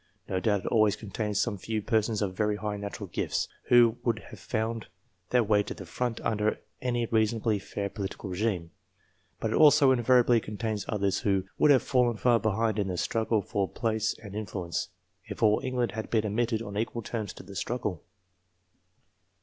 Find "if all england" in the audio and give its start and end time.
15.25-15.91